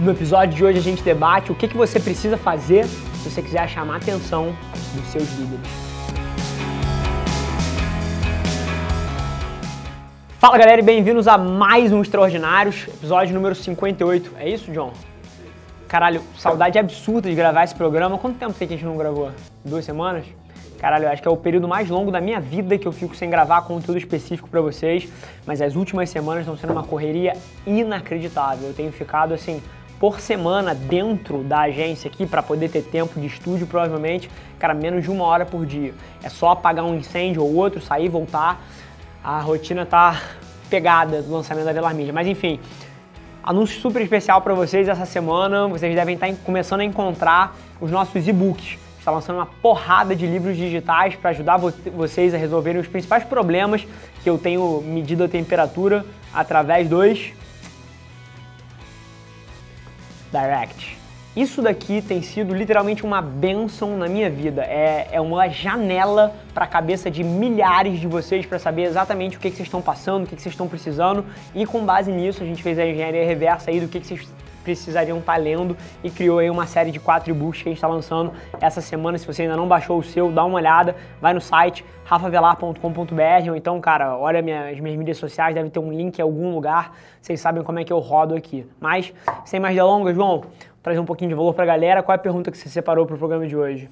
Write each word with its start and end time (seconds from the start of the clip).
No 0.00 0.12
episódio 0.12 0.56
de 0.56 0.64
hoje 0.64 0.78
a 0.78 0.80
gente 0.80 1.02
debate 1.02 1.52
o 1.52 1.54
que, 1.54 1.68
que 1.68 1.76
você 1.76 2.00
precisa 2.00 2.38
fazer 2.38 2.86
se 2.86 3.28
você 3.28 3.42
quiser 3.42 3.68
chamar 3.68 3.94
a 3.94 3.96
atenção 3.98 4.56
dos 4.94 5.06
seus 5.08 5.30
líderes. 5.38 5.60
Fala 10.38 10.56
galera 10.56 10.80
e 10.80 10.82
bem-vindos 10.82 11.28
a 11.28 11.36
mais 11.36 11.92
um 11.92 12.00
Extraordinários, 12.00 12.88
episódio 12.88 13.34
número 13.34 13.54
58. 13.54 14.36
É 14.38 14.48
isso, 14.48 14.72
John? 14.72 14.94
Caralho, 15.86 16.22
saudade 16.38 16.78
absurda 16.78 17.28
de 17.28 17.34
gravar 17.34 17.64
esse 17.64 17.74
programa. 17.74 18.16
Quanto 18.16 18.38
tempo 18.38 18.54
tem 18.54 18.66
que 18.66 18.72
a 18.72 18.76
gente 18.78 18.86
não 18.86 18.96
gravou? 18.96 19.30
Duas 19.62 19.84
semanas? 19.84 20.24
Caralho, 20.78 21.04
eu 21.04 21.10
acho 21.10 21.20
que 21.20 21.28
é 21.28 21.30
o 21.30 21.36
período 21.36 21.68
mais 21.68 21.90
longo 21.90 22.10
da 22.10 22.22
minha 22.22 22.40
vida 22.40 22.78
que 22.78 22.88
eu 22.88 22.92
fico 22.92 23.14
sem 23.14 23.28
gravar 23.28 23.60
conteúdo 23.62 23.98
específico 23.98 24.48
para 24.48 24.62
vocês, 24.62 25.06
mas 25.44 25.60
as 25.60 25.76
últimas 25.76 26.08
semanas 26.08 26.44
estão 26.44 26.56
sendo 26.56 26.72
uma 26.72 26.84
correria 26.84 27.34
inacreditável. 27.66 28.68
Eu 28.68 28.72
tenho 28.72 28.90
ficado 28.90 29.34
assim 29.34 29.60
por 30.00 30.18
semana 30.18 30.74
dentro 30.74 31.44
da 31.44 31.60
agência 31.60 32.10
aqui 32.10 32.24
para 32.24 32.42
poder 32.42 32.70
ter 32.70 32.80
tempo 32.80 33.20
de 33.20 33.26
estúdio, 33.26 33.66
provavelmente, 33.66 34.30
cara, 34.58 34.72
menos 34.72 35.04
de 35.04 35.10
uma 35.10 35.24
hora 35.24 35.44
por 35.44 35.66
dia. 35.66 35.92
É 36.22 36.30
só 36.30 36.52
apagar 36.52 36.86
um 36.86 36.96
incêndio 36.96 37.42
ou 37.42 37.54
outro, 37.54 37.82
sair, 37.82 38.08
voltar. 38.08 38.64
A 39.22 39.38
rotina 39.40 39.84
tá 39.84 40.18
pegada 40.70 41.20
do 41.20 41.30
lançamento 41.30 41.66
da 41.66 41.72
Velar 41.74 41.94
Mídia. 41.94 42.14
Mas 42.14 42.26
enfim, 42.26 42.58
anúncio 43.42 43.78
super 43.78 44.00
especial 44.00 44.40
para 44.40 44.54
vocês 44.54 44.88
essa 44.88 45.04
semana. 45.04 45.68
Vocês 45.68 45.94
devem 45.94 46.14
estar 46.14 46.34
começando 46.46 46.80
a 46.80 46.84
encontrar 46.84 47.54
os 47.78 47.90
nossos 47.90 48.26
e-books 48.26 48.78
está 48.98 49.10
lançando 49.10 49.36
uma 49.36 49.46
porrada 49.46 50.14
de 50.14 50.26
livros 50.26 50.58
digitais 50.58 51.16
para 51.16 51.30
ajudar 51.30 51.56
vo 51.56 51.72
vocês 51.96 52.34
a 52.34 52.36
resolverem 52.36 52.78
os 52.78 52.86
principais 52.86 53.24
problemas 53.24 53.86
que 54.22 54.28
eu 54.28 54.36
tenho 54.36 54.82
medido 54.82 55.24
a 55.24 55.28
temperatura 55.28 56.04
através 56.34 56.86
dos 56.86 57.32
Direct. 60.30 60.98
Isso 61.36 61.62
daqui 61.62 62.02
tem 62.02 62.22
sido 62.22 62.52
literalmente 62.52 63.04
uma 63.04 63.22
benção 63.22 63.96
na 63.96 64.08
minha 64.08 64.28
vida. 64.28 64.62
É, 64.64 65.08
é 65.12 65.20
uma 65.20 65.48
janela 65.48 66.34
para 66.52 66.64
a 66.64 66.68
cabeça 66.68 67.08
de 67.08 67.22
milhares 67.22 68.00
de 68.00 68.08
vocês 68.08 68.44
para 68.44 68.58
saber 68.58 68.82
exatamente 68.82 69.36
o 69.36 69.40
que, 69.40 69.48
que 69.48 69.56
vocês 69.56 69.68
estão 69.68 69.80
passando, 69.80 70.24
o 70.24 70.26
que, 70.26 70.34
que 70.34 70.42
vocês 70.42 70.52
estão 70.52 70.66
precisando. 70.66 71.24
E 71.54 71.64
com 71.64 71.84
base 71.84 72.10
nisso, 72.10 72.42
a 72.42 72.46
gente 72.46 72.62
fez 72.62 72.78
a 72.80 72.86
engenharia 72.86 73.24
reversa 73.24 73.70
aí 73.70 73.80
do 73.80 73.86
que, 73.86 74.00
que 74.00 74.06
vocês 74.08 74.28
precisariam 74.74 75.18
estar 75.18 75.34
tá 75.34 75.38
lendo 75.38 75.76
e 76.02 76.10
criou 76.10 76.38
aí 76.38 76.50
uma 76.50 76.66
série 76.66 76.90
de 76.90 76.98
quatro 76.98 77.30
e-books 77.30 77.62
que 77.62 77.68
a 77.68 77.70
gente 77.70 77.78
está 77.78 77.88
lançando 77.88 78.32
essa 78.60 78.80
semana. 78.80 79.18
Se 79.18 79.26
você 79.26 79.42
ainda 79.42 79.56
não 79.56 79.66
baixou 79.66 79.98
o 79.98 80.02
seu, 80.02 80.30
dá 80.30 80.44
uma 80.44 80.56
olhada, 80.56 80.96
vai 81.20 81.32
no 81.32 81.40
site 81.40 81.84
rafavelar.com.br 82.04 83.50
ou 83.50 83.56
então, 83.56 83.80
cara, 83.80 84.16
olha 84.16 84.42
minhas, 84.42 84.80
minhas 84.80 84.98
mídias 84.98 85.16
sociais, 85.16 85.54
deve 85.54 85.70
ter 85.70 85.78
um 85.78 85.92
link 85.92 86.18
em 86.18 86.22
algum 86.22 86.52
lugar, 86.52 86.96
vocês 87.20 87.40
sabem 87.40 87.62
como 87.62 87.78
é 87.78 87.84
que 87.84 87.92
eu 87.92 87.98
rodo 87.98 88.34
aqui. 88.34 88.66
Mas, 88.80 89.12
sem 89.44 89.60
mais 89.60 89.74
delongas, 89.74 90.14
João, 90.14 90.42
trazer 90.82 90.98
um 90.98 91.04
pouquinho 91.04 91.28
de 91.28 91.34
valor 91.34 91.54
para 91.54 91.64
a 91.64 91.66
galera, 91.66 92.02
qual 92.02 92.14
é 92.14 92.16
a 92.16 92.22
pergunta 92.22 92.50
que 92.50 92.58
você 92.58 92.68
separou 92.68 93.06
para 93.06 93.14
o 93.14 93.18
programa 93.18 93.46
de 93.46 93.56
hoje? 93.56 93.88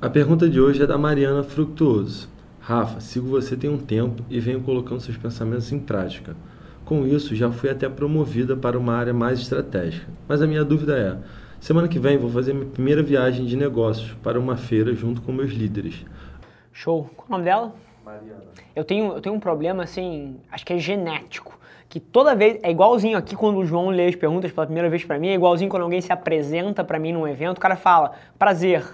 A 0.00 0.10
pergunta 0.10 0.48
de 0.48 0.60
hoje 0.60 0.82
é 0.82 0.86
da 0.86 0.98
Mariana 0.98 1.42
Fructuoso. 1.42 2.28
Rafa, 2.60 3.00
sigo 3.00 3.28
você 3.28 3.56
tem 3.56 3.70
um 3.70 3.78
tempo 3.78 4.22
e 4.28 4.40
venho 4.40 4.60
colocando 4.60 5.00
seus 5.00 5.16
pensamentos 5.16 5.70
em 5.72 5.78
prática. 5.78 6.34
Com 6.84 7.06
isso, 7.06 7.34
já 7.34 7.50
fui 7.50 7.70
até 7.70 7.88
promovida 7.88 8.56
para 8.56 8.78
uma 8.78 8.94
área 8.94 9.14
mais 9.14 9.40
estratégica. 9.40 10.06
Mas 10.28 10.42
a 10.42 10.46
minha 10.46 10.64
dúvida 10.64 10.98
é: 10.98 11.16
semana 11.58 11.88
que 11.88 11.98
vem 11.98 12.18
vou 12.18 12.30
fazer 12.30 12.52
minha 12.52 12.66
primeira 12.66 13.02
viagem 13.02 13.46
de 13.46 13.56
negócios 13.56 14.12
para 14.22 14.38
uma 14.38 14.56
feira 14.56 14.94
junto 14.94 15.22
com 15.22 15.32
meus 15.32 15.52
líderes. 15.52 16.04
Show. 16.72 17.10
Qual 17.16 17.28
o 17.28 17.32
nome 17.32 17.44
dela? 17.44 17.74
Mariana. 18.04 18.44
Eu 18.76 18.84
tenho, 18.84 19.12
eu 19.12 19.20
tenho 19.20 19.34
um 19.34 19.40
problema 19.40 19.84
assim, 19.84 20.36
acho 20.50 20.66
que 20.66 20.72
é 20.72 20.78
genético. 20.78 21.58
Que 21.88 22.00
toda 22.00 22.34
vez, 22.34 22.58
é 22.62 22.70
igualzinho 22.70 23.16
aqui 23.16 23.36
quando 23.36 23.58
o 23.58 23.64
João 23.64 23.88
lê 23.90 24.08
as 24.08 24.16
perguntas 24.16 24.50
pela 24.50 24.66
primeira 24.66 24.90
vez 24.90 25.04
para 25.04 25.18
mim, 25.18 25.28
é 25.28 25.34
igualzinho 25.34 25.70
quando 25.70 25.84
alguém 25.84 26.00
se 26.00 26.12
apresenta 26.12 26.82
para 26.82 26.98
mim 26.98 27.12
num 27.12 27.26
evento, 27.26 27.58
o 27.58 27.60
cara 27.60 27.76
fala, 27.76 28.12
prazer, 28.38 28.84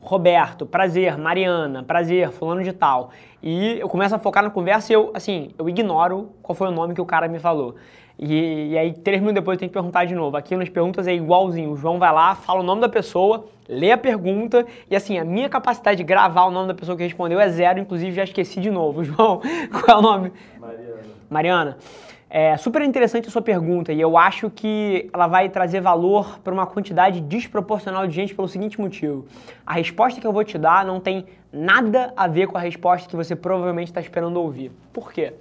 Roberto, 0.00 0.64
prazer, 0.64 1.18
Mariana, 1.18 1.82
prazer, 1.82 2.30
fulano 2.30 2.62
de 2.62 2.72
tal. 2.72 3.10
E 3.42 3.78
eu 3.78 3.88
começo 3.88 4.14
a 4.14 4.18
focar 4.18 4.42
na 4.42 4.50
conversa 4.50 4.92
e 4.92 4.94
eu, 4.94 5.10
assim, 5.14 5.50
eu 5.58 5.68
ignoro 5.68 6.30
qual 6.42 6.54
foi 6.54 6.68
o 6.68 6.70
nome 6.70 6.94
que 6.94 7.00
o 7.00 7.06
cara 7.06 7.28
me 7.28 7.38
falou. 7.38 7.76
E, 8.18 8.72
e, 8.72 8.78
aí, 8.78 8.92
três 8.92 9.18
minutos 9.18 9.40
depois, 9.40 9.56
eu 9.56 9.60
tenho 9.60 9.70
que 9.70 9.74
perguntar 9.74 10.04
de 10.04 10.14
novo. 10.14 10.36
Aqui 10.36 10.54
nas 10.54 10.68
perguntas 10.68 11.06
é 11.06 11.14
igualzinho. 11.14 11.70
O 11.70 11.76
João 11.76 11.98
vai 11.98 12.12
lá, 12.12 12.34
fala 12.34 12.60
o 12.60 12.62
nome 12.62 12.82
da 12.82 12.88
pessoa, 12.88 13.46
lê 13.66 13.90
a 13.92 13.96
pergunta, 13.96 14.66
e 14.90 14.96
assim, 14.96 15.18
a 15.18 15.24
minha 15.24 15.48
capacidade 15.48 15.96
de 15.96 16.04
gravar 16.04 16.44
o 16.44 16.50
nome 16.50 16.68
da 16.68 16.74
pessoa 16.74 16.96
que 16.98 17.02
respondeu 17.02 17.40
é 17.40 17.48
zero, 17.48 17.78
inclusive 17.78 18.12
já 18.12 18.24
esqueci 18.24 18.60
de 18.60 18.70
novo. 18.70 19.02
João, 19.04 19.40
qual 19.70 19.96
é 19.96 19.98
o 19.98 20.02
nome? 20.02 20.32
Mariana. 20.58 21.02
Mariana. 21.30 21.78
É 22.32 22.56
super 22.56 22.80
interessante 22.82 23.26
a 23.26 23.30
sua 23.30 23.42
pergunta 23.42 23.92
e 23.92 24.00
eu 24.00 24.16
acho 24.16 24.48
que 24.50 25.10
ela 25.12 25.26
vai 25.26 25.48
trazer 25.48 25.80
valor 25.80 26.38
para 26.38 26.54
uma 26.54 26.64
quantidade 26.64 27.20
desproporcional 27.20 28.06
de 28.06 28.14
gente 28.14 28.32
pelo 28.36 28.46
seguinte 28.46 28.80
motivo. 28.80 29.26
A 29.66 29.74
resposta 29.74 30.20
que 30.20 30.26
eu 30.28 30.32
vou 30.32 30.44
te 30.44 30.56
dar 30.56 30.84
não 30.84 31.00
tem 31.00 31.26
nada 31.52 32.12
a 32.16 32.28
ver 32.28 32.46
com 32.46 32.56
a 32.56 32.60
resposta 32.60 33.08
que 33.08 33.16
você 33.16 33.34
provavelmente 33.34 33.88
está 33.88 34.00
esperando 34.00 34.40
ouvir. 34.40 34.70
Por 34.92 35.12
quê? 35.12 35.34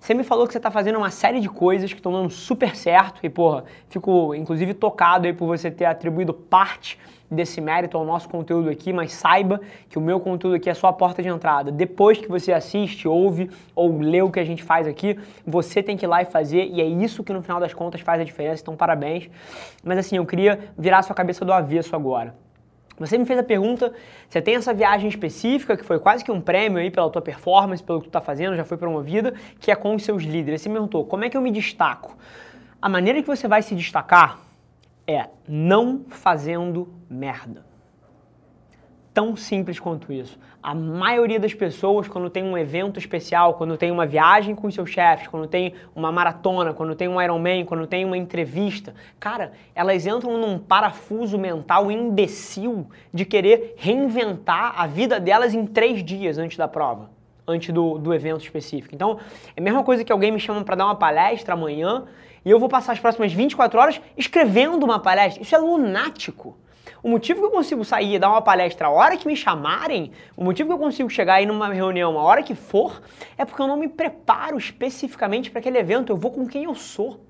Você 0.00 0.14
me 0.14 0.24
falou 0.24 0.46
que 0.46 0.52
você 0.52 0.58
está 0.58 0.70
fazendo 0.70 0.96
uma 0.96 1.10
série 1.10 1.40
de 1.40 1.48
coisas 1.50 1.92
que 1.92 1.98
estão 1.98 2.10
dando 2.10 2.30
super 2.30 2.74
certo 2.74 3.20
e, 3.22 3.28
porra, 3.28 3.64
fico 3.90 4.34
inclusive 4.34 4.72
tocado 4.72 5.26
aí 5.26 5.34
por 5.34 5.46
você 5.46 5.70
ter 5.70 5.84
atribuído 5.84 6.32
parte 6.32 6.98
desse 7.30 7.60
mérito 7.60 7.98
ao 7.98 8.04
nosso 8.04 8.26
conteúdo 8.26 8.70
aqui, 8.70 8.94
mas 8.94 9.12
saiba 9.12 9.60
que 9.90 9.98
o 9.98 10.00
meu 10.00 10.18
conteúdo 10.18 10.56
aqui 10.56 10.70
é 10.70 10.74
só 10.74 10.88
a 10.88 10.92
porta 10.92 11.22
de 11.22 11.28
entrada. 11.28 11.70
Depois 11.70 12.16
que 12.16 12.28
você 12.28 12.50
assiste, 12.50 13.06
ouve 13.06 13.50
ou 13.74 14.00
lê 14.00 14.22
o 14.22 14.30
que 14.30 14.40
a 14.40 14.44
gente 14.44 14.62
faz 14.62 14.86
aqui, 14.86 15.18
você 15.46 15.82
tem 15.82 15.98
que 15.98 16.06
ir 16.06 16.08
lá 16.08 16.22
e 16.22 16.24
fazer, 16.24 16.64
e 16.64 16.80
é 16.80 16.84
isso 16.84 17.22
que 17.22 17.32
no 17.34 17.42
final 17.42 17.60
das 17.60 17.74
contas 17.74 18.00
faz 18.00 18.22
a 18.22 18.24
diferença, 18.24 18.62
então 18.62 18.74
parabéns. 18.74 19.28
Mas 19.84 19.98
assim, 19.98 20.16
eu 20.16 20.24
queria 20.24 20.72
virar 20.78 21.02
sua 21.02 21.14
cabeça 21.14 21.44
do 21.44 21.52
avesso 21.52 21.94
agora. 21.94 22.34
Você 23.00 23.16
me 23.16 23.24
fez 23.24 23.38
a 23.38 23.42
pergunta, 23.42 23.94
você 24.28 24.42
tem 24.42 24.56
essa 24.56 24.74
viagem 24.74 25.08
específica, 25.08 25.74
que 25.74 25.82
foi 25.82 25.98
quase 25.98 26.22
que 26.22 26.30
um 26.30 26.38
prêmio 26.38 26.78
aí 26.78 26.90
pela 26.90 27.08
tua 27.08 27.22
performance, 27.22 27.82
pelo 27.82 28.02
que 28.02 28.08
tu 28.08 28.10
tá 28.10 28.20
fazendo, 28.20 28.54
já 28.54 28.64
foi 28.64 28.76
promovida, 28.76 29.32
que 29.58 29.70
é 29.70 29.74
com 29.74 29.94
os 29.94 30.04
seus 30.04 30.22
líderes. 30.22 30.60
Você 30.60 30.68
me 30.68 30.74
perguntou, 30.74 31.06
como 31.06 31.24
é 31.24 31.30
que 31.30 31.36
eu 31.36 31.40
me 31.40 31.50
destaco? 31.50 32.14
A 32.80 32.90
maneira 32.90 33.22
que 33.22 33.26
você 33.26 33.48
vai 33.48 33.62
se 33.62 33.74
destacar 33.74 34.38
é 35.06 35.30
não 35.48 36.04
fazendo 36.10 36.92
merda. 37.08 37.69
Tão 39.12 39.34
simples 39.34 39.80
quanto 39.80 40.12
isso. 40.12 40.38
A 40.62 40.72
maioria 40.72 41.40
das 41.40 41.52
pessoas, 41.52 42.06
quando 42.06 42.30
tem 42.30 42.44
um 42.44 42.56
evento 42.56 42.96
especial, 42.96 43.54
quando 43.54 43.76
tem 43.76 43.90
uma 43.90 44.06
viagem 44.06 44.54
com 44.54 44.70
seus 44.70 44.88
chefes, 44.88 45.26
quando 45.26 45.48
tem 45.48 45.74
uma 45.96 46.12
maratona, 46.12 46.72
quando 46.72 46.94
tem 46.94 47.08
um 47.08 47.20
Ironman, 47.20 47.64
quando 47.64 47.88
tem 47.88 48.04
uma 48.04 48.16
entrevista, 48.16 48.94
cara, 49.18 49.50
elas 49.74 50.06
entram 50.06 50.38
num 50.38 50.58
parafuso 50.58 51.36
mental 51.36 51.90
imbecil 51.90 52.86
de 53.12 53.24
querer 53.24 53.74
reinventar 53.76 54.74
a 54.80 54.86
vida 54.86 55.18
delas 55.18 55.54
em 55.54 55.66
três 55.66 56.04
dias 56.04 56.38
antes 56.38 56.56
da 56.56 56.68
prova, 56.68 57.10
antes 57.48 57.74
do, 57.74 57.98
do 57.98 58.14
evento 58.14 58.44
específico. 58.44 58.94
Então, 58.94 59.18
é 59.56 59.60
a 59.60 59.64
mesma 59.64 59.82
coisa 59.82 60.04
que 60.04 60.12
alguém 60.12 60.30
me 60.30 60.38
chama 60.38 60.62
para 60.62 60.76
dar 60.76 60.84
uma 60.84 60.94
palestra 60.94 61.54
amanhã 61.54 62.04
e 62.44 62.50
eu 62.50 62.60
vou 62.60 62.68
passar 62.68 62.92
as 62.92 63.00
próximas 63.00 63.32
24 63.32 63.80
horas 63.80 64.00
escrevendo 64.16 64.84
uma 64.84 65.00
palestra. 65.00 65.42
Isso 65.42 65.54
é 65.54 65.58
lunático. 65.58 66.56
O 67.02 67.08
motivo 67.08 67.40
que 67.40 67.46
eu 67.46 67.50
consigo 67.50 67.84
sair 67.84 68.14
e 68.14 68.18
dar 68.18 68.30
uma 68.30 68.42
palestra 68.42 68.88
a 68.88 68.90
hora 68.90 69.16
que 69.16 69.26
me 69.26 69.34
chamarem, 69.34 70.12
o 70.36 70.44
motivo 70.44 70.68
que 70.68 70.74
eu 70.74 70.78
consigo 70.78 71.08
chegar 71.08 71.34
aí 71.34 71.46
numa 71.46 71.72
reunião 71.72 72.18
a 72.18 72.22
hora 72.22 72.42
que 72.42 72.54
for, 72.54 73.00
é 73.38 73.44
porque 73.44 73.62
eu 73.62 73.66
não 73.66 73.76
me 73.76 73.88
preparo 73.88 74.58
especificamente 74.58 75.50
para 75.50 75.60
aquele 75.60 75.78
evento, 75.78 76.12
eu 76.12 76.16
vou 76.16 76.30
com 76.30 76.46
quem 76.46 76.64
eu 76.64 76.74
sou. 76.74 77.20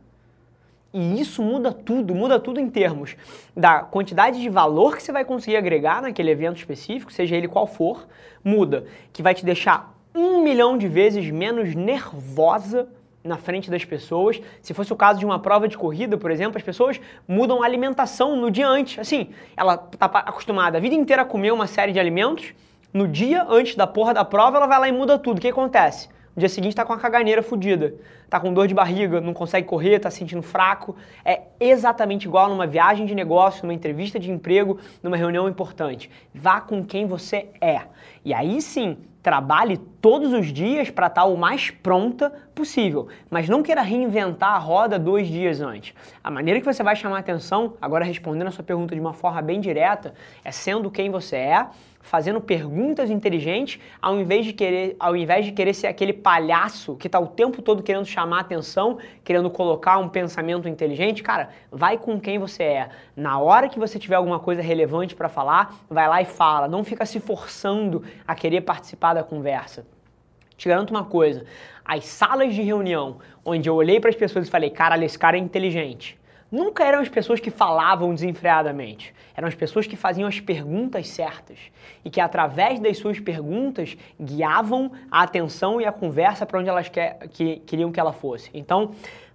E 0.92 1.20
isso 1.20 1.41
muda 1.41 1.72
tudo, 1.72 2.16
muda 2.16 2.41
tudo 2.41 2.58
em 2.58 2.69
termos 2.69 3.16
da 3.56 3.81
quantidade 3.81 4.41
de 4.41 4.48
valor 4.48 4.97
que 4.97 5.03
você 5.04 5.12
vai 5.12 5.25
conseguir 5.25 5.56
agregar 5.56 6.02
naquele 6.02 6.31
evento 6.31 6.56
específico, 6.56 7.12
seja 7.12 7.37
ele 7.37 7.47
qual 7.47 7.66
for, 7.66 8.08
muda, 8.42 8.87
que 9.12 9.22
vai 9.22 9.32
te 9.32 9.44
deixar 9.44 9.97
um 10.12 10.42
milhão 10.42 10.76
de 10.76 10.88
vezes 10.88 11.31
menos 11.31 11.76
nervosa 11.76 12.88
na 13.22 13.37
frente 13.37 13.70
das 13.70 13.84
pessoas. 13.84 14.40
Se 14.62 14.72
fosse 14.72 14.93
o 14.93 14.96
caso 14.96 15.19
de 15.19 15.25
uma 15.25 15.38
prova 15.38 15.69
de 15.69 15.76
corrida, 15.76 16.17
por 16.17 16.31
exemplo, 16.31 16.56
as 16.56 16.62
pessoas 16.62 17.00
mudam 17.28 17.62
a 17.62 17.67
alimentação 17.67 18.37
no 18.37 18.50
dia 18.50 18.69
antes. 18.69 18.99
Assim, 18.99 19.31
ela 19.56 19.75
está 19.93 20.06
acostumada 20.06 20.78
a 20.78 20.81
vida 20.81 20.94
inteira 20.94 21.22
a 21.22 21.25
comer 21.25 21.52
uma 21.52 21.67
série 21.67 21.93
de 21.93 22.00
alimentos, 22.00 22.55
no 22.93 23.06
dia 23.06 23.46
antes 23.49 23.76
da 23.76 23.87
porra 23.87 24.12
da 24.12 24.25
prova 24.25 24.56
ela 24.56 24.67
vai 24.67 24.78
lá 24.81 24.88
e 24.88 24.93
muda 24.93 25.19
tudo. 25.19 25.38
O 25.38 25.40
que 25.40 25.49
acontece? 25.49 26.08
No 26.34 26.40
dia 26.40 26.49
seguinte 26.49 26.72
está 26.72 26.84
com 26.84 26.93
a 26.93 26.99
caganeira 26.99 27.43
fodida, 27.43 27.94
está 28.25 28.38
com 28.38 28.52
dor 28.52 28.69
de 28.69 28.75
barriga, 28.75 29.20
não 29.20 29.34
consegue 29.34 29.66
correr, 29.66 29.96
está 29.96 30.11
se 30.11 30.19
sentindo 30.19 30.43
fraco. 30.43 30.96
É 31.25 31.43
exatamente 31.58 32.25
igual 32.25 32.49
numa 32.49 32.66
viagem 32.66 33.05
de 33.05 33.14
negócio, 33.14 33.62
numa 33.62 33.75
entrevista 33.75 34.19
de 34.19 34.31
emprego, 34.31 34.78
numa 35.02 35.16
reunião 35.16 35.49
importante. 35.49 36.11
Vá 36.32 36.61
com 36.61 36.84
quem 36.84 37.06
você 37.06 37.49
é. 37.61 37.82
E 38.25 38.32
aí 38.32 38.62
sim, 38.62 38.96
trabalhe 39.22 39.76
todos 40.00 40.32
os 40.32 40.52
dias 40.52 40.90
para 40.90 41.06
estar 41.06 41.25
o 41.25 41.37
mais 41.37 41.70
pronta 41.70 42.32
possível, 42.55 43.08
mas 43.31 43.49
não 43.49 43.62
queira 43.62 43.82
reinventar 43.82 44.55
a 44.55 44.58
roda 44.58 44.99
dois 44.99 45.28
dias 45.28 45.61
antes. 45.61 45.94
A 46.22 46.31
maneira 46.31 46.61
que 46.61 46.67
você 46.67 46.82
vai 46.82 46.96
chamar 46.96 47.19
atenção, 47.19 47.75
agora 47.81 48.05
respondendo 48.05 48.49
a 48.49 48.50
sua 48.50 48.64
pergunta 48.64 48.94
de 48.94 49.00
uma 49.00 49.12
forma 49.12 49.40
bem 49.43 49.61
direta, 49.61 50.14
é 50.44 50.50
sendo 50.50 50.90
quem 50.90 51.11
você 51.11 51.37
é, 51.37 51.67
fazendo 52.00 52.40
perguntas 52.40 53.11
inteligentes, 53.11 53.78
ao 54.00 54.19
invés 54.19 54.46
de 54.46 54.52
querer, 54.52 54.96
ao 54.99 55.14
invés 55.14 55.44
de 55.44 55.52
querer 55.52 55.75
ser 55.75 55.87
aquele 55.87 56.12
palhaço 56.12 56.96
que 56.96 57.06
está 57.06 57.20
o 57.20 57.26
tempo 57.26 57.61
todo 57.61 57.82
querendo 57.82 58.06
chamar 58.06 58.40
atenção, 58.40 58.99
querendo 59.23 59.50
colocar 59.50 59.99
um 59.99 60.08
pensamento 60.08 60.66
inteligente, 60.66 61.23
cara, 61.23 61.50
vai 61.70 61.99
com 61.99 62.19
quem 62.19 62.38
você 62.38 62.62
é. 62.62 62.88
Na 63.14 63.38
hora 63.38 63.69
que 63.69 63.78
você 63.78 63.99
tiver 63.99 64.16
alguma 64.16 64.40
coisa 64.40 64.62
relevante 64.62 65.14
para 65.14 65.28
falar, 65.28 65.76
vai 65.88 66.08
lá 66.08 66.23
e 66.23 66.25
fala. 66.25 66.66
Não 66.66 66.82
fica 66.82 67.05
se 67.05 67.20
forçando 67.20 68.02
a 68.26 68.34
querer 68.34 68.62
participar 68.62 69.10
da 69.15 69.23
conversa. 69.23 69.87
Te 70.57 70.69
garanto 70.69 70.91
uma 70.91 71.05
coisa: 71.05 71.45
as 71.85 72.05
salas 72.05 72.55
de 72.55 72.62
reunião 72.62 73.19
onde 73.45 73.69
eu 73.69 73.75
olhei 73.75 74.01
para 74.01 74.11
as 74.11 74.17
pessoas 74.17 74.47
e 74.47 74.51
falei, 74.51 74.71
caralho, 74.71 75.05
esse 75.05 75.19
cara 75.19 75.37
é 75.37 75.41
inteligente 75.41 76.21
nunca 76.51 76.85
eram 76.85 77.01
as 77.01 77.09
pessoas 77.09 77.39
que 77.39 77.51
falavam 77.51 78.12
desenfreadamente. 78.12 79.15
Eram 79.37 79.49
as 79.49 79.55
pessoas 79.55 79.87
que 79.87 79.97
faziam 79.97 80.29
as 80.29 80.41
perguntas 80.41 81.09
certas 81.09 81.59
e 82.05 82.11
que, 82.11 82.21
através 82.21 82.81
das 82.81 82.99
suas 82.99 83.21
perguntas, 83.21 83.97
guiavam 84.21 84.91
a 85.11 85.23
atenção 85.23 85.81
e 85.81 85.87
a 85.87 85.93
conversa 85.93 86.45
para 86.45 86.59
onde 86.59 86.69
elas 86.69 86.89
quer, 86.89 87.19
que, 87.29 87.57
queriam 87.61 87.93
que 87.93 88.01
ela 88.01 88.12
fosse. 88.12 88.51
Então, 88.53 88.93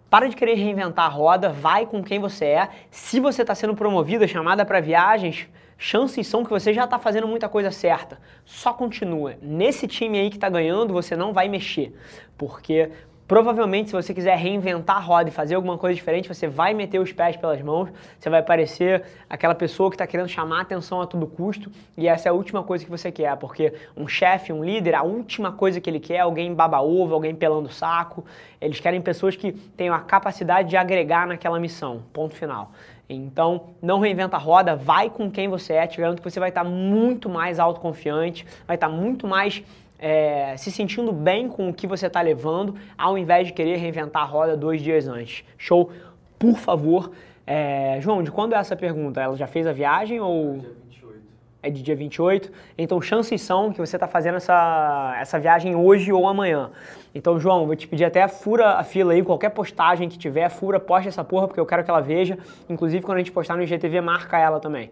para 0.09 0.29
de 0.29 0.35
querer 0.35 0.55
reinventar 0.55 1.05
a 1.05 1.09
roda, 1.09 1.49
vai 1.49 1.85
com 1.85 2.03
quem 2.03 2.19
você 2.19 2.45
é. 2.45 2.69
Se 2.91 3.19
você 3.19 3.41
está 3.41 3.55
sendo 3.55 3.75
promovida, 3.75 4.27
chamada 4.27 4.65
para 4.65 4.79
viagens, 4.79 5.47
chances 5.77 6.27
são 6.27 6.43
que 6.43 6.49
você 6.49 6.73
já 6.73 6.85
está 6.85 6.97
fazendo 6.97 7.27
muita 7.27 7.49
coisa 7.49 7.71
certa. 7.71 8.19
Só 8.45 8.71
continua. 8.73 9.35
Nesse 9.41 9.87
time 9.87 10.19
aí 10.19 10.29
que 10.29 10.37
está 10.37 10.49
ganhando, 10.49 10.93
você 10.93 11.15
não 11.15 11.33
vai 11.33 11.49
mexer, 11.49 11.93
porque 12.37 12.91
Provavelmente, 13.27 13.89
se 13.89 13.95
você 13.95 14.13
quiser 14.13 14.38
reinventar 14.38 14.98
a 14.98 15.00
roda 15.00 15.30
e 15.30 15.31
fazer 15.31 15.56
alguma 15.56 15.80
coisa 15.80 15.95
diferente, 15.95 16.27
você 16.27 16.48
vai 16.48 16.75
meter 16.75 17.00
os 17.00 17.12
pés 17.12 17.36
pelas 17.36 17.60
mãos, 17.60 17.89
você 18.19 18.30
vai 18.30 18.44
parecer 18.44 19.04
aquela 19.27 19.56
pessoa 19.56 19.89
que 19.89 19.95
está 19.95 20.06
querendo 20.06 20.30
chamar 20.30 20.62
atenção 20.62 21.01
a 21.01 21.07
todo 21.07 21.25
custo, 21.25 21.72
e 21.98 22.07
essa 22.07 22.30
é 22.30 22.31
a 22.31 22.33
última 22.33 22.62
coisa 22.62 22.86
que 22.86 22.92
você 22.92 23.12
quer, 23.12 23.36
porque 23.38 23.74
um 23.98 24.07
chefe, 24.07 24.54
um 24.54 24.63
líder, 24.63 24.94
a 24.94 25.01
última 25.01 25.51
coisa 25.51 25.81
que 25.81 25.89
ele 25.89 26.00
quer 26.00 26.18
é 26.18 26.19
alguém 26.19 26.54
baba-ovo, 26.54 27.16
alguém 27.16 27.33
pelando 27.33 27.68
saco. 27.68 28.24
Eles 28.62 28.80
querem 28.80 29.01
pessoas 29.01 29.36
que 29.36 29.51
tenham 29.51 29.95
a 29.95 30.00
capacidade 30.00 30.69
de 30.69 30.77
agregar 30.77 31.25
naquela 31.25 31.60
missão. 31.60 32.04
Ponto 32.13 32.36
final. 32.36 32.72
Então, 33.10 33.69
não 33.81 34.00
reinventa 34.00 34.36
a 34.36 34.39
roda, 34.39 34.75
vai 34.75 35.10
com 35.10 35.31
quem 35.31 35.48
você 35.48 35.74
é, 35.74 35.88
te 35.88 36.00
garanto 36.00 36.22
que 36.22 36.30
você 36.30 36.39
vai 36.39 36.50
estar 36.50 36.63
muito 36.63 37.27
mais 37.27 37.60
autoconfiante, 37.60 38.45
vai 38.68 38.75
estar 38.75 38.89
muito 38.89 39.27
mais 39.27 39.63
é, 40.05 40.55
se 40.55 40.71
sentindo 40.71 41.11
bem 41.11 41.49
com 41.49 41.67
o 41.67 41.73
que 41.73 41.87
você 41.87 42.05
está 42.05 42.21
levando, 42.21 42.75
ao 42.95 43.17
invés 43.17 43.47
de 43.47 43.53
querer 43.53 43.77
reinventar 43.77 44.21
a 44.21 44.25
roda 44.25 44.55
dois 44.55 44.79
dias 44.79 45.07
antes. 45.07 45.43
Show? 45.57 45.91
Por 46.37 46.57
favor. 46.57 47.11
É, 47.47 47.97
João, 48.01 48.21
de 48.21 48.29
quando 48.29 48.53
é 48.53 48.57
essa 48.57 48.75
pergunta? 48.75 49.19
Ela 49.19 49.35
já 49.35 49.47
fez 49.47 49.65
a 49.65 49.73
viagem 49.73 50.19
ou. 50.19 50.59
Dia 50.59 50.69
28. 50.83 51.21
É 51.63 51.69
de 51.71 51.81
dia 51.81 51.95
28. 51.95 52.51
Então, 52.77 53.01
chances 53.01 53.41
são 53.41 53.73
que 53.73 53.79
você 53.79 53.95
está 53.95 54.07
fazendo 54.07 54.35
essa, 54.35 55.17
essa 55.19 55.39
viagem 55.39 55.75
hoje 55.75 56.13
ou 56.13 56.27
amanhã. 56.27 56.69
Então, 57.15 57.39
João, 57.39 57.65
vou 57.65 57.75
te 57.75 57.87
pedir 57.87 58.05
até 58.05 58.27
fura 58.27 58.73
a 58.73 58.83
fila 58.83 59.11
aí, 59.11 59.23
qualquer 59.23 59.49
postagem 59.49 60.07
que 60.07 60.19
tiver, 60.19 60.49
fura, 60.49 60.79
poste 60.79 61.07
essa 61.07 61.23
porra, 61.23 61.47
porque 61.47 61.59
eu 61.59 61.65
quero 61.65 61.83
que 61.83 61.89
ela 61.89 62.01
veja. 62.01 62.37
Inclusive, 62.69 63.03
quando 63.03 63.15
a 63.15 63.21
gente 63.21 63.31
postar 63.31 63.55
no 63.55 63.63
IGTV, 63.63 64.01
marca 64.01 64.37
ela 64.37 64.59
também. 64.59 64.91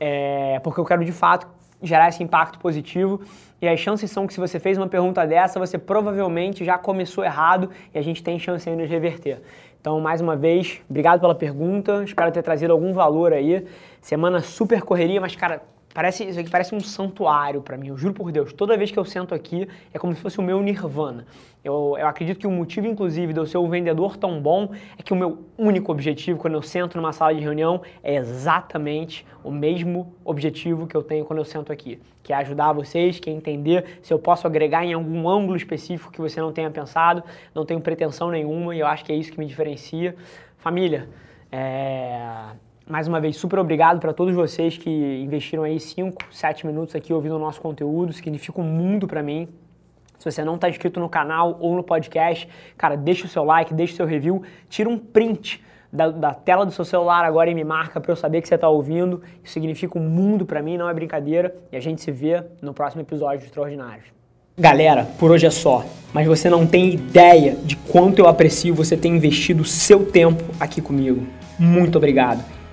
É, 0.00 0.58
porque 0.64 0.80
eu 0.80 0.86
quero 0.86 1.04
de 1.04 1.12
fato 1.12 1.57
gerar 1.82 2.08
esse 2.08 2.22
impacto 2.22 2.58
positivo. 2.58 3.20
E 3.60 3.68
as 3.68 3.80
chances 3.80 4.10
são 4.10 4.26
que 4.26 4.32
se 4.32 4.40
você 4.40 4.60
fez 4.60 4.78
uma 4.78 4.86
pergunta 4.86 5.26
dessa, 5.26 5.58
você 5.58 5.76
provavelmente 5.78 6.64
já 6.64 6.78
começou 6.78 7.24
errado 7.24 7.70
e 7.92 7.98
a 7.98 8.02
gente 8.02 8.22
tem 8.22 8.38
chance 8.38 8.68
ainda 8.68 8.86
de 8.86 8.88
reverter. 8.88 9.40
Então, 9.80 10.00
mais 10.00 10.20
uma 10.20 10.36
vez, 10.36 10.80
obrigado 10.88 11.20
pela 11.20 11.34
pergunta, 11.34 12.02
espero 12.04 12.30
ter 12.32 12.42
trazido 12.42 12.72
algum 12.72 12.92
valor 12.92 13.32
aí. 13.32 13.64
Semana 14.00 14.40
super 14.40 14.82
correria, 14.82 15.20
mas 15.20 15.34
cara, 15.34 15.62
Parece, 15.98 16.22
isso 16.22 16.38
aqui 16.38 16.48
parece 16.48 16.72
um 16.76 16.78
santuário 16.78 17.60
para 17.60 17.76
mim, 17.76 17.88
eu 17.88 17.96
juro 17.96 18.14
por 18.14 18.30
Deus. 18.30 18.52
Toda 18.52 18.76
vez 18.76 18.88
que 18.88 18.96
eu 18.96 19.04
sento 19.04 19.34
aqui 19.34 19.66
é 19.92 19.98
como 19.98 20.14
se 20.14 20.22
fosse 20.22 20.38
o 20.38 20.42
meu 20.42 20.62
nirvana. 20.62 21.26
Eu, 21.64 21.96
eu 21.98 22.06
acredito 22.06 22.38
que 22.38 22.46
o 22.46 22.52
motivo, 22.52 22.86
inclusive, 22.86 23.32
de 23.32 23.40
eu 23.40 23.44
ser 23.44 23.58
um 23.58 23.68
vendedor 23.68 24.16
tão 24.16 24.40
bom 24.40 24.70
é 24.96 25.02
que 25.02 25.12
o 25.12 25.16
meu 25.16 25.46
único 25.58 25.90
objetivo 25.90 26.38
quando 26.38 26.54
eu 26.54 26.62
sento 26.62 26.96
numa 26.96 27.12
sala 27.12 27.34
de 27.34 27.40
reunião 27.40 27.82
é 28.00 28.14
exatamente 28.14 29.26
o 29.42 29.50
mesmo 29.50 30.14
objetivo 30.24 30.86
que 30.86 30.96
eu 30.96 31.02
tenho 31.02 31.24
quando 31.24 31.40
eu 31.40 31.44
sento 31.44 31.72
aqui, 31.72 32.00
que 32.22 32.32
é 32.32 32.36
ajudar 32.36 32.72
vocês, 32.72 33.18
que 33.18 33.28
é 33.28 33.32
entender 33.32 33.98
se 34.00 34.14
eu 34.14 34.20
posso 34.20 34.46
agregar 34.46 34.84
em 34.84 34.92
algum 34.92 35.28
ângulo 35.28 35.56
específico 35.56 36.12
que 36.12 36.20
você 36.20 36.40
não 36.40 36.52
tenha 36.52 36.70
pensado. 36.70 37.24
Não 37.52 37.66
tenho 37.66 37.80
pretensão 37.80 38.30
nenhuma 38.30 38.72
e 38.72 38.78
eu 38.78 38.86
acho 38.86 39.04
que 39.04 39.10
é 39.10 39.16
isso 39.16 39.32
que 39.32 39.38
me 39.40 39.46
diferencia. 39.46 40.14
Família, 40.58 41.08
é 41.50 42.52
mais 42.88 43.06
uma 43.06 43.20
vez, 43.20 43.36
super 43.36 43.58
obrigado 43.58 44.00
para 44.00 44.12
todos 44.12 44.34
vocês 44.34 44.78
que 44.78 44.90
investiram 45.22 45.62
aí 45.62 45.78
5, 45.78 46.24
7 46.30 46.66
minutos 46.66 46.94
aqui 46.94 47.12
ouvindo 47.12 47.36
o 47.36 47.38
nosso 47.38 47.60
conteúdo, 47.60 48.12
significa 48.12 48.60
um 48.60 48.64
mundo 48.64 49.06
para 49.06 49.22
mim. 49.22 49.46
Se 50.18 50.30
você 50.30 50.42
não 50.42 50.54
está 50.54 50.68
inscrito 50.68 50.98
no 50.98 51.08
canal 51.08 51.58
ou 51.60 51.76
no 51.76 51.82
podcast, 51.84 52.48
cara, 52.76 52.96
deixa 52.96 53.26
o 53.26 53.28
seu 53.28 53.44
like, 53.44 53.74
deixa 53.74 53.92
o 53.92 53.96
seu 53.96 54.06
review, 54.06 54.42
tira 54.68 54.88
um 54.88 54.98
print 54.98 55.62
da, 55.92 56.10
da 56.10 56.34
tela 56.34 56.64
do 56.64 56.72
seu 56.72 56.84
celular 56.84 57.24
agora 57.24 57.50
e 57.50 57.54
me 57.54 57.62
marca 57.62 58.00
para 58.00 58.10
eu 58.10 58.16
saber 58.16 58.40
que 58.40 58.48
você 58.48 58.56
está 58.56 58.68
ouvindo. 58.68 59.22
Isso 59.44 59.52
significa 59.52 59.98
um 59.98 60.02
mundo 60.02 60.44
para 60.44 60.62
mim, 60.62 60.76
não 60.76 60.88
é 60.88 60.94
brincadeira. 60.94 61.54
E 61.70 61.76
a 61.76 61.80
gente 61.80 62.00
se 62.00 62.10
vê 62.10 62.42
no 62.60 62.74
próximo 62.74 63.02
episódio 63.02 63.40
de 63.40 63.44
Extraordinários. 63.44 64.06
Galera, 64.58 65.06
por 65.18 65.30
hoje 65.30 65.46
é 65.46 65.50
só, 65.50 65.84
mas 66.12 66.26
você 66.26 66.50
não 66.50 66.66
tem 66.66 66.92
ideia 66.94 67.54
de 67.54 67.76
quanto 67.76 68.18
eu 68.18 68.26
aprecio 68.26 68.74
você 68.74 68.96
ter 68.96 69.08
investido 69.08 69.64
seu 69.64 70.04
tempo 70.04 70.42
aqui 70.58 70.80
comigo. 70.80 71.24
Muito 71.56 71.96
obrigado. 71.96 72.57